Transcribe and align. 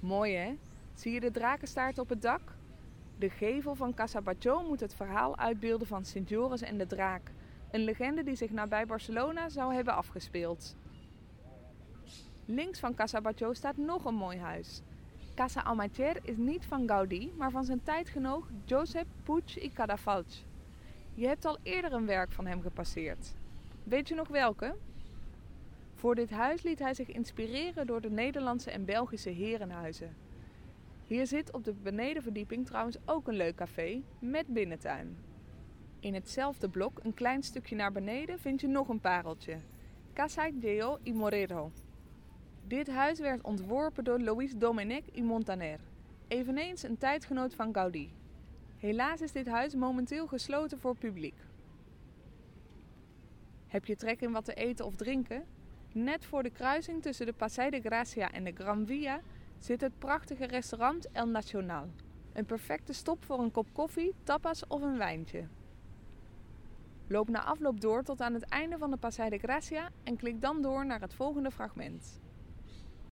Mooi 0.00 0.34
hè? 0.34 0.56
Zie 0.94 1.12
je 1.12 1.20
de 1.20 1.30
drakenstaart 1.30 1.98
op 1.98 2.08
het 2.08 2.22
dak? 2.22 2.40
De 3.18 3.30
gevel 3.30 3.74
van 3.74 3.94
Casa 3.94 4.20
Batlló 4.20 4.62
moet 4.62 4.80
het 4.80 4.94
verhaal 4.94 5.36
uitbeelden 5.36 5.86
van 5.86 6.04
Sint 6.04 6.28
Joris 6.28 6.62
en 6.62 6.78
de 6.78 6.86
draak. 6.86 7.22
Een 7.70 7.84
legende 7.84 8.22
die 8.22 8.36
zich 8.36 8.50
nabij 8.50 8.86
Barcelona 8.86 9.48
zou 9.48 9.74
hebben 9.74 9.94
afgespeeld. 9.94 10.76
Links 12.44 12.80
van 12.80 12.94
Casa 12.94 13.20
Batlló 13.20 13.52
staat 13.52 13.76
nog 13.76 14.04
een 14.04 14.14
mooi 14.14 14.38
huis. 14.38 14.82
Casa 15.34 15.60
Almater 15.60 16.16
is 16.22 16.36
niet 16.36 16.66
van 16.66 16.88
Gaudí, 16.88 17.32
maar 17.36 17.50
van 17.50 17.64
zijn 17.64 17.82
tijdgenoot 17.82 18.44
Josep 18.64 19.06
Puig 19.22 19.62
y 19.62 19.70
Cadafalch. 19.74 20.44
Je 21.14 21.26
hebt 21.26 21.44
al 21.44 21.58
eerder 21.62 21.92
een 21.92 22.06
werk 22.06 22.32
van 22.32 22.46
hem 22.46 22.62
gepasseerd. 22.62 23.34
Weet 23.84 24.08
je 24.08 24.14
nog 24.14 24.28
welke? 24.28 24.76
Voor 26.00 26.14
dit 26.14 26.30
huis 26.30 26.62
liet 26.62 26.78
hij 26.78 26.94
zich 26.94 27.08
inspireren 27.08 27.86
door 27.86 28.00
de 28.00 28.10
Nederlandse 28.10 28.70
en 28.70 28.84
Belgische 28.84 29.30
herenhuizen. 29.30 30.16
Hier 31.06 31.26
zit 31.26 31.52
op 31.52 31.64
de 31.64 31.72
benedenverdieping 31.72 32.66
trouwens 32.66 32.96
ook 33.04 33.28
een 33.28 33.36
leuk 33.36 33.54
café 33.54 34.02
met 34.18 34.46
binnentuin. 34.46 35.16
In 35.98 36.14
hetzelfde 36.14 36.68
blok, 36.68 37.00
een 37.02 37.14
klein 37.14 37.42
stukje 37.42 37.76
naar 37.76 37.92
beneden, 37.92 38.38
vind 38.38 38.60
je 38.60 38.66
nog 38.66 38.88
een 38.88 39.00
pareltje. 39.00 39.56
Casa 40.12 40.50
Deo 40.54 40.98
y 41.02 41.12
Morero. 41.12 41.72
Dit 42.66 42.88
huis 42.88 43.18
werd 43.18 43.42
ontworpen 43.42 44.04
door 44.04 44.20
Luis 44.20 44.56
Domènech 44.56 45.04
y 45.12 45.22
Montaner, 45.22 45.80
eveneens 46.28 46.82
een 46.82 46.98
tijdgenoot 46.98 47.54
van 47.54 47.74
Gaudí. 47.74 48.10
Helaas 48.76 49.20
is 49.20 49.32
dit 49.32 49.46
huis 49.46 49.74
momenteel 49.74 50.26
gesloten 50.26 50.78
voor 50.78 50.96
publiek. 50.96 51.36
Heb 53.66 53.84
je 53.84 53.96
trek 53.96 54.20
in 54.20 54.32
wat 54.32 54.44
te 54.44 54.54
eten 54.54 54.86
of 54.86 54.96
drinken? 54.96 55.58
Net 55.92 56.24
voor 56.24 56.42
de 56.42 56.50
kruising 56.50 57.02
tussen 57.02 57.26
de 57.26 57.32
Passeig 57.32 57.70
de 57.70 57.80
Gracia 57.80 58.32
en 58.32 58.44
de 58.44 58.52
Gran 58.52 58.86
Via 58.86 59.20
zit 59.58 59.80
het 59.80 59.98
prachtige 59.98 60.46
restaurant 60.46 61.10
El 61.12 61.26
Nacional. 61.26 61.86
Een 62.32 62.46
perfecte 62.46 62.92
stop 62.92 63.24
voor 63.24 63.38
een 63.38 63.50
kop 63.50 63.66
koffie, 63.72 64.14
tapas 64.22 64.66
of 64.66 64.82
een 64.82 64.98
wijntje. 64.98 65.46
Loop 67.06 67.28
na 67.28 67.44
afloop 67.44 67.80
door 67.80 68.02
tot 68.02 68.20
aan 68.20 68.34
het 68.34 68.44
einde 68.44 68.78
van 68.78 68.90
de 68.90 68.96
Passeig 68.96 69.30
de 69.30 69.38
Gracia 69.38 69.90
en 70.02 70.16
klik 70.16 70.40
dan 70.40 70.62
door 70.62 70.86
naar 70.86 71.00
het 71.00 71.14
volgende 71.14 71.50
fragment. 71.50 72.20